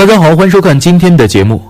[0.00, 1.62] 大家好，欢迎收看今天的节目。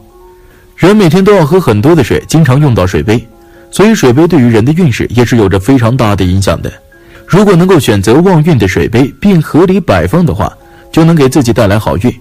[0.77, 3.27] 人每天都要喝很多的水，经常用到水杯，
[3.73, 6.73] 所以水杯对于人的运势也是有着非常大的影响的。
[7.27, 10.57] 如果能够选择旺运的水杯并合理摆放的话，
[10.93, 12.21] 就能给自己带来好运。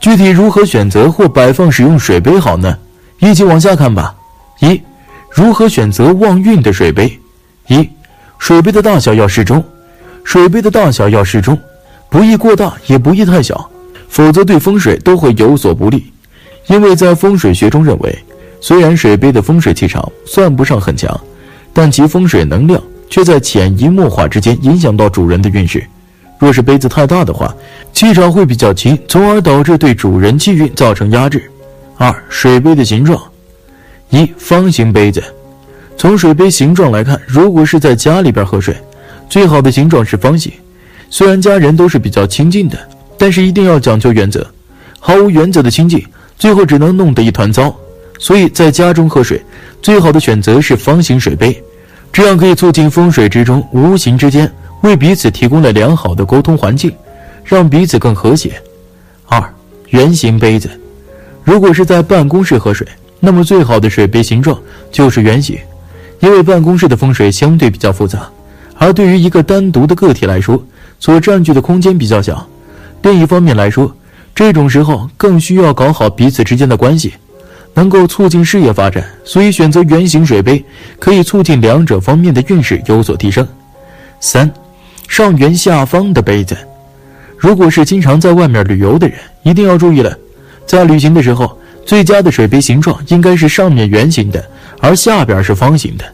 [0.00, 2.76] 具体如何选择或摆放使用水杯好呢？
[3.20, 4.12] 一起往下看吧。
[4.58, 4.82] 一、
[5.30, 7.16] 如何选择旺运的水杯？
[7.68, 7.88] 一、
[8.40, 9.62] 水杯的大小要适中，
[10.24, 11.56] 水杯的大小要适中，
[12.10, 13.70] 不宜过大，也不宜太小，
[14.14, 16.04] 否则对风水都会有所不利。
[16.68, 18.16] 因为在风水学中认为，
[18.60, 21.20] 虽然水杯的风水气场算不上很强，
[21.72, 25.84] 但其风水能量却在潜移默化之间影响到主人的运势。
[26.38, 27.52] 若是杯子太大的话，
[27.92, 31.50] 气场会比较轻，从而导致对主人气运造成压制。
[31.96, 33.20] 二、水杯的形状，
[34.10, 35.20] 一方形杯子。
[35.96, 38.76] 从水杯形状来看，如果是在家里边喝水，
[39.28, 40.52] 最好的形状是方形。
[41.10, 42.78] 虽然家人都是比较亲近的，
[43.24, 44.46] 但是一定要讲究原则。
[45.00, 46.04] 毫无原则的亲近，
[46.38, 47.74] 最后只能弄得一团糟。
[48.18, 49.42] 所以在家中喝水，
[49.80, 51.58] 最好的选择是方形水杯，
[52.12, 54.52] 这样可以促进风水之中无形之间。
[54.82, 56.94] 为彼此提供了良好的沟通环境，
[57.42, 58.60] 让彼此更和谐。
[59.24, 59.42] 二、
[59.88, 60.68] 圆形杯子，
[61.44, 62.86] 如果是在办公室喝水，
[63.20, 64.60] 那么最好的水杯形状
[64.92, 65.58] 就是圆形，
[66.20, 68.28] 因为办公室的风水相对比较复杂，
[68.76, 70.62] 而对于一个单独的个体来说，
[71.00, 72.46] 所占据的空间比较小。
[73.04, 73.94] 另一方面来说，
[74.34, 77.12] 这种时候更需要搞好彼此之间的关系，
[77.74, 80.64] 能够促进事业发展，所以选择圆形水杯
[80.98, 83.46] 可以促进两者方面的运势有所提升。
[84.20, 84.50] 三。
[85.06, 86.56] 上圆下方的杯子，
[87.36, 90.16] 如果是经常在外面旅游的人，一定要注意了。
[90.66, 94.42] 在旅行的时候，最佳的水杯形状应该是上面圆形的，
[94.80, 96.04] 而下边是方形的。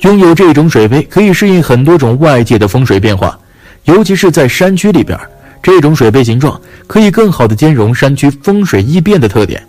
[0.00, 3.36] 拥有这种水杯可以适应很多种外界的风水变化，
[3.84, 5.18] 尤其是在山区里边，
[5.66, 9.60] 这种水杯形状可以更好的兼容山区风水易变的特点，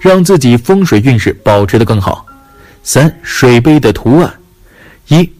[0.00, 2.26] 让自己风水运势保持的更好。
[2.82, 4.34] 三、水杯的图案，
[5.06, 5.30] 一、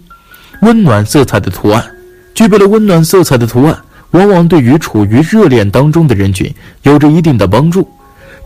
[0.60, 1.84] 温暖色彩的图案。
[2.32, 3.76] 具备了温暖色彩的图案，
[4.12, 6.48] 往往对于处于热恋当中的人群
[6.84, 7.88] 有着一定的帮助。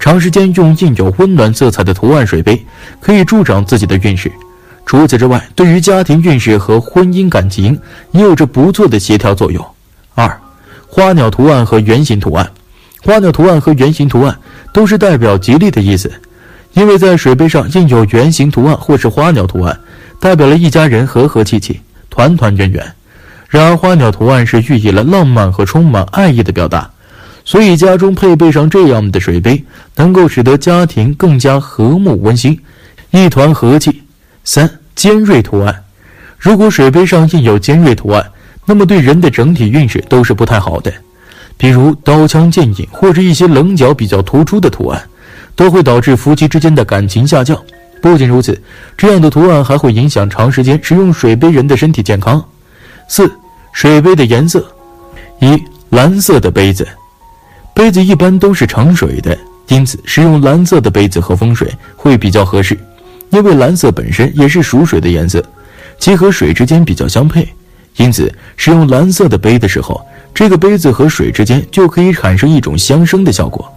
[0.00, 2.64] 长时间用印有温暖色彩的图案水杯，
[2.98, 4.32] 可以助长自己的运势。
[4.86, 7.78] 除此之外，对于家庭运势和婚姻感情
[8.12, 9.62] 也有着不错的协调作用。
[10.14, 10.40] 二，
[10.88, 12.50] 花鸟图案和圆形图案，
[13.02, 14.36] 花鸟图案和圆形图案
[14.72, 16.10] 都是代表吉利的意思，
[16.72, 19.78] 因为在水杯上印有圆形图案或是花鸟图案，
[20.18, 22.94] 代表了一家人和和气气、团团圆圆。
[23.48, 26.90] 然而，花鸟图案是寓意了浪漫和充满爱意的表达，
[27.44, 29.62] 所以家中配备上这样的水杯，
[29.96, 32.58] 能够使得家庭更加和睦温馨，
[33.10, 34.02] 一团和气。
[34.44, 35.84] 三尖锐图案，
[36.38, 38.24] 如果水杯上印有尖锐图案，
[38.68, 40.92] 那么对人的整体运势都是不太好的，
[41.56, 45.02] 比如刀枪剑影或者一些棱角比较突出的图案，
[45.56, 47.58] 都会导致夫妻之间的感情下降。
[48.02, 48.60] 不仅如此，
[48.94, 52.44] 这样的图案还会影响长时间使用水杯人的身体健康。
[53.08, 53.32] 四
[53.72, 54.70] 水杯的颜色，
[55.40, 55.58] 一
[55.88, 56.86] 蓝色的杯子，
[57.72, 59.36] 杯子一般都是盛水的，
[59.68, 62.78] 因此使用蓝色的杯子和风水会比较合适，
[63.30, 65.42] 因为蓝色本身也是属水的颜色，
[65.98, 67.48] 其和水之间比较相配，
[67.98, 70.00] 因此使用蓝色的杯的时候，
[70.34, 73.70] 这个杯子和水之间就可以产生一种相生的效果，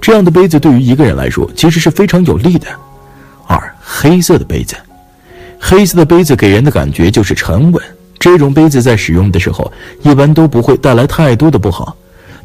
[0.00, 2.66] 这样的杯子对于一个人来说其实是非常有利的。
[3.46, 4.76] 二黑色的杯子，
[5.58, 7.82] 黑色的杯子给人的感觉就是沉稳。
[8.18, 9.70] 这种杯子在使用的时候，
[10.02, 11.96] 一般都不会带来太多的不好，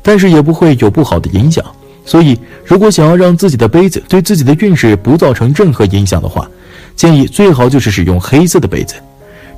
[0.01, 1.63] 但是也不会有不好的影响。
[2.03, 6.49] 所以，如果想要让自己的杯子对自己的运势不造成任何影响的话，
[6.95, 8.95] 建议最好就是使用黑色的杯子，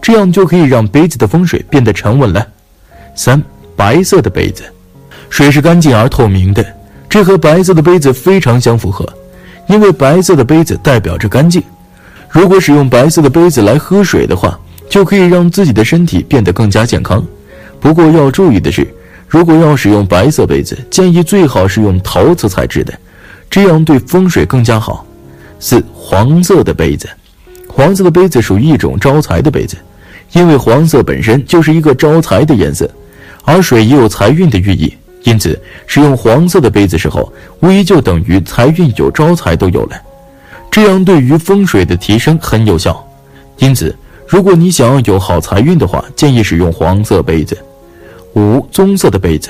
[0.01, 2.45] 这样就可以让杯子的风水变得沉稳了。
[3.15, 3.41] 三、
[3.75, 4.63] 白色的杯子，
[5.29, 6.65] 水是干净而透明的，
[7.09, 9.07] 这和白色的杯子非常相符合，
[9.67, 11.61] 因为白色的杯子代表着干净。
[12.29, 14.57] 如果使用白色的杯子来喝水的话，
[14.89, 17.25] 就可以让自己的身体变得更加健康。
[17.79, 18.87] 不过要注意的是，
[19.27, 22.93] 如果要使用白色杯子，建议最好是用陶瓷材质的，
[23.49, 25.05] 这样对风水更加好。
[25.59, 27.09] 四黄色的杯子，
[27.67, 29.75] 黄色的杯子属于一种招财的杯子，
[30.31, 32.89] 因为黄色本身就是一个招财的颜色，
[33.43, 34.93] 而水也有财运的寓意，
[35.23, 37.31] 因此使用黄色的杯子时候，
[37.61, 39.95] 无疑就等于财运有招财都有了，
[40.69, 43.05] 这样对于风水的提升很有效。
[43.57, 43.95] 因此。
[44.31, 47.57] 如果你想要有好财运的话，建议使用黄色杯子。
[48.35, 49.49] 五棕色的杯子，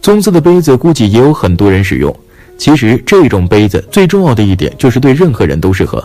[0.00, 2.16] 棕色的杯子估计也有很多人使用。
[2.56, 6.02] 其实这种杯子最重要的一点就是对任何人都适合，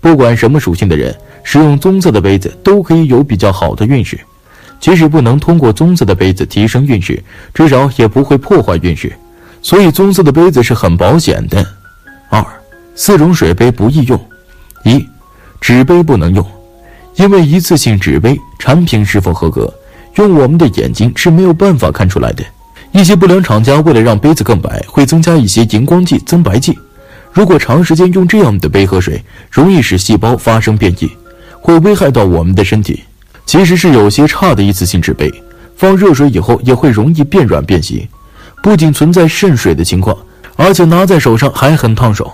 [0.00, 4.18] 不管什么属性的人使用棕色的杯子都可以有比较好的运势。
[4.80, 7.20] 即使不能通过棕色的杯子提升运势，
[7.52, 9.12] 至少也不会破坏运势。
[9.60, 11.66] 所以棕色的杯子是很保险的。
[12.30, 12.44] 二，
[12.94, 14.20] 四种水杯不宜用。
[14.84, 15.04] 一，
[15.60, 16.46] 纸杯不能用，
[17.16, 19.72] 因为一次性纸杯产品是否合格，
[20.14, 22.44] 用我们的眼睛是没有办法看出来的。
[22.92, 26.78] 一些不良厂家为了让杯子更白，会增加一些荧光剂、增白剂。
[27.32, 31.10] 如果长时间用这样的杯喝水，容易使细胞发生变异，
[31.60, 33.04] 会危害到我们的身体。
[33.46, 35.32] 即使是有些差的一次性纸杯，
[35.76, 38.06] 放热水以后也会容易变软变形，
[38.62, 40.16] 不仅存在渗水的情况，
[40.56, 42.30] 而且拿在手上还很烫手。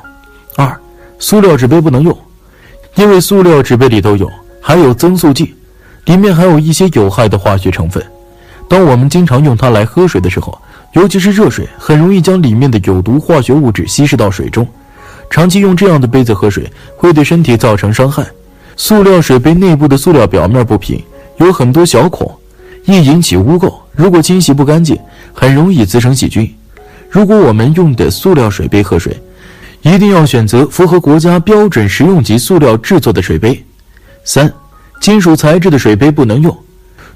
[0.56, 0.74] 二，
[1.18, 2.16] 塑料纸杯不能用，
[2.96, 4.30] 因为塑料纸杯里都有
[4.60, 5.54] 含有增塑剂，
[6.06, 8.02] 里面还有一些有害的化学成分。
[8.68, 10.58] 当我们经常用它来喝水的时候，
[10.94, 14.66] 尤其是热水，很容易将里面的有毒化学物质稀释到水中。
[15.34, 16.62] 长期用这样的杯子喝水，
[16.96, 18.24] 会对身体造成伤害。
[18.76, 21.02] 塑料水杯内部的塑料表面不平，
[21.38, 22.32] 有很多小孔，
[22.84, 23.74] 易引起污垢。
[23.96, 24.96] 如果清洗不干净，
[25.32, 26.48] 很容易滋生细菌。
[27.10, 29.20] 如果我们用的塑料水杯喝水，
[29.82, 33.60] 一定要选择符合国家标准食用级塑料制作的水杯。
[34.22, 34.48] 三，
[35.00, 36.56] 金属材质的水杯不能用。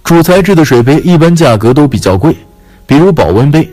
[0.03, 2.35] 主材质的水杯一般价格都比较贵，
[2.85, 3.71] 比如保温杯，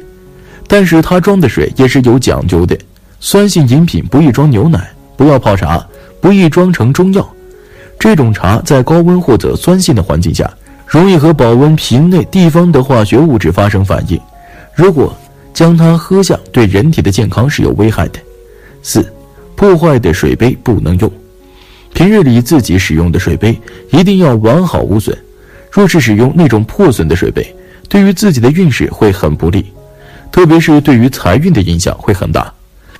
[0.68, 2.78] 但是它装的水也是有讲究的。
[3.20, 5.86] 酸性饮品不宜装牛奶，不要泡茶，
[6.22, 7.28] 不宜装成中药。
[7.98, 10.52] 这种茶在高温或者酸性的环境下，
[10.86, 14.20] 容易和保温瓶内地方的化学物质发生反应。
[14.76, 15.16] 如果
[15.54, 18.20] 将它喝下，对人体的健康是有危害的。
[18.84, 19.04] 四，
[19.56, 21.12] 破坏的水杯不能用。
[21.94, 23.58] 平日里自己使用的水杯
[23.92, 25.18] 一定要完好无损。
[25.72, 27.56] 若是使用那种破损的水杯，
[27.88, 29.66] 对于自己的运势会很不利，
[30.32, 32.54] 特别是对于财运的影响会很大。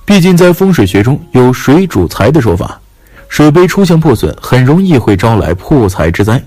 [0.06, 2.80] 毕竟在风水学中有“水主财”的说法，
[3.28, 6.40] 水杯出现破损，很容易会招来破财之灾，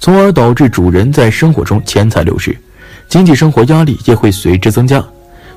[0.00, 2.54] 从而导致主人在生活中钱财流失，
[3.08, 5.02] 经济生活压力也会随之增加。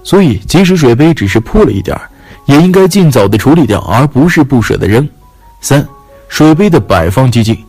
[0.03, 2.07] 所以，即使水杯只是破了一点儿，
[2.45, 5.09] 也应该尽早的处理掉，而不是不舍得扔。
[5.59, 5.85] 三、
[6.27, 7.65] 水杯的摆放机器：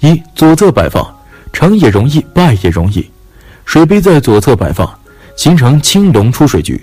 [0.00, 1.06] 一、左侧摆放。
[1.52, 3.08] 成也容易，败也容易。
[3.64, 4.88] 水杯在左侧摆放，
[5.36, 6.80] 形成青龙出水局。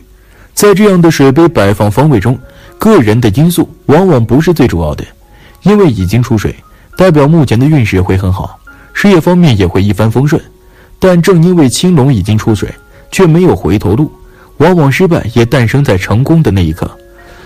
[0.57, 2.36] 在这样的水杯摆放方位中，
[2.80, 5.06] 个人的因素往往不是最主要的，
[5.62, 6.56] 因为已经出水，
[6.98, 8.59] 代表目前的运势会很好，
[8.92, 10.42] 事业方面也会一帆风顺。
[10.98, 12.74] 但正因为青龙已经出水，
[13.12, 14.12] 却没有回头路，
[14.57, 16.89] 往往失败也诞生在成功的那一刻。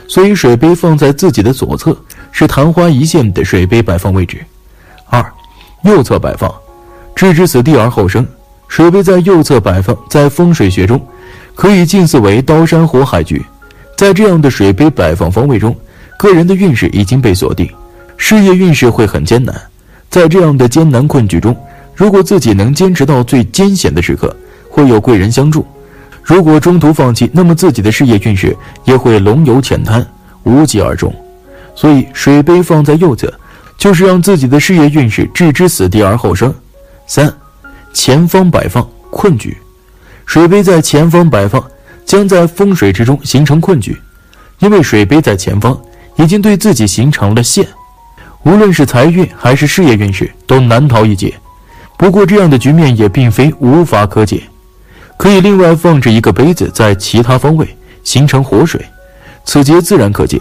[0.07, 1.93] 所以，水杯放在自己的左侧
[2.31, 4.37] 是昙花一现的水杯摆放位置。
[5.09, 5.21] 二，
[5.83, 6.49] 右侧摆放。
[7.13, 8.25] 置之死地而后生，
[8.69, 11.05] 水杯在右侧摆放，在风水学中，
[11.61, 13.39] 可以近似为刀山火海局。
[13.95, 15.75] 在这样的水杯摆放方位中，
[16.17, 17.69] 个人的运势已经被锁定，
[18.17, 19.55] 事业运势会很艰难。
[20.09, 21.55] 在这样的艰难困局中，
[21.93, 24.35] 如果自己能坚持到最艰险的时刻，
[24.71, 25.63] 会有贵人相助；
[26.23, 30.03] 如果中途放弃，那么自己的事业运势也会龙游浅滩，
[30.41, 31.13] 无疾而终。
[31.75, 33.31] 所以，水杯放在右侧，
[33.77, 36.51] 就是让自己的事业运势置之死地而后生。
[37.05, 37.31] 三，
[37.93, 39.55] 前方摆放困局，
[40.31, 41.61] 水杯在前方摆放，
[42.05, 43.97] 将在风水之中形成困局，
[44.59, 45.77] 因为水杯在前方
[46.15, 47.67] 已经对自己形成了线，
[48.43, 51.33] 无论是财运还是事业运势都难逃一劫。
[51.97, 54.43] 不过这样的局面也并非无法可解，
[55.17, 57.67] 可以另外放置一个杯子在其他方位，
[58.01, 58.79] 形成活水，
[59.43, 60.39] 此劫自然可解。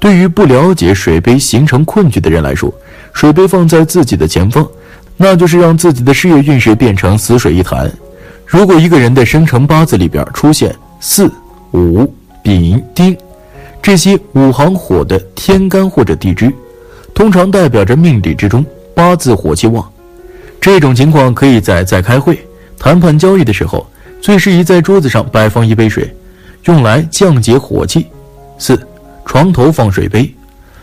[0.00, 2.74] 对于不了解水杯形成困局的人来说，
[3.12, 4.66] 水杯放在自己的前方。
[5.16, 7.88] 那就是让自己的事业运势变成死水一潭。
[8.50, 11.32] 如果一个人的生辰八字里边出现四、
[11.70, 13.16] 五、丙、丁
[13.80, 16.52] 这些五行火的天干或者地支，
[17.14, 19.88] 通常代表着命理之中八字火气旺。
[20.60, 22.44] 这种情况可以在在开会、
[22.76, 23.86] 谈判交易的时候，
[24.20, 26.12] 最适宜在桌子上摆放一杯水，
[26.64, 28.08] 用来降解火气。
[28.58, 28.76] 四，
[29.24, 30.34] 床头放水杯，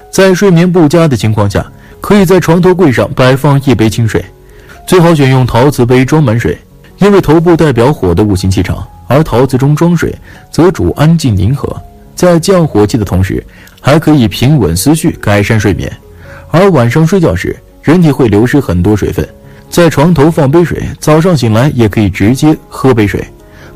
[0.10, 1.70] 在睡眠不佳的情况下。
[2.00, 4.24] 可以在床头柜上摆放一杯清水，
[4.88, 6.58] 最好选用陶瓷杯装满水，
[7.00, 10.14] 因为头部代表火的五行气场，而陶瓷中装水
[10.52, 11.80] 则主安静宁和，
[12.16, 13.46] 在降火气的同时，
[13.80, 15.92] 还可以平稳思绪，改善睡眠。
[16.50, 19.28] 而晚上睡觉时，人体会流失很多水分，
[19.70, 23.24] 在床头放杯水，早上醒来也可以直接喝杯水，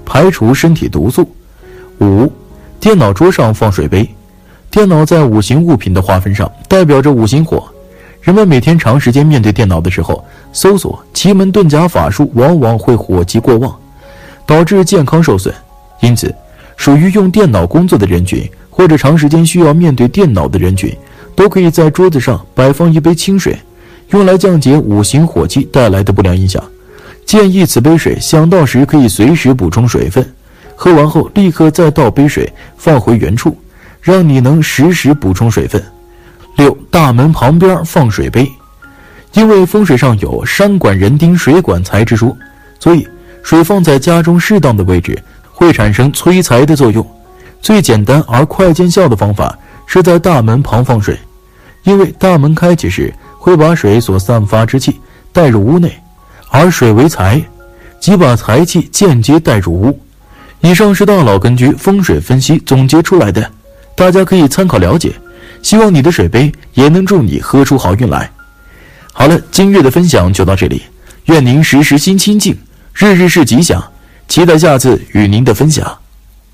[0.04, 1.30] 排除身体毒素。
[2.00, 2.32] 五，
[2.80, 4.10] 电脑桌上放水杯，
[4.72, 7.64] 电脑在五行物品的划分上代表着五行火。
[8.22, 10.24] 人们每天长时间面对电脑的时候，
[10.54, 13.76] 搜索奇门遁甲法术，往往会火气过旺，
[14.46, 15.54] 导致健康受损。
[16.02, 16.34] 因此，
[16.78, 20.96] 属于用电脑工作的人群，或者长时间需要面对电脑的人群，
[21.36, 23.58] 都可以在桌子上摆放一杯清水，
[24.12, 26.64] 用来降解五行火气带来的不良影响。
[27.26, 30.24] 建议此杯水想到时可以随时补充水分，
[30.76, 33.58] 喝完后立刻再倒杯水放回原处，
[34.00, 35.82] 让你能实时补充水分。
[36.62, 38.48] 六，大门旁边放水杯，
[39.34, 42.38] 因为风水上有“山管人丁，水管财”之说，
[42.80, 43.08] 所以
[43.42, 45.18] 水放在家中适当的位置
[45.52, 47.04] 会产生催财的作用。
[47.64, 51.18] 最简单而快见效的方法是在大门旁放水，
[51.82, 55.02] 因为大门开启时会把水所散发之气
[55.34, 55.92] 带入屋内，
[56.52, 57.44] 而水为财，
[58.00, 60.00] 即把财气间接带入屋。
[60.60, 63.50] 以上是大佬根据风水分析总结出来的，
[63.96, 65.12] 大家可以参考了解。
[65.62, 68.30] 希望你的水杯也能祝你喝出好运来。
[69.14, 70.84] 好了，今日的分享就到这里，
[71.26, 72.58] 愿您时时心清静，
[72.94, 73.84] 日日是吉祥，
[74.28, 76.01] 期待下次与您的分享。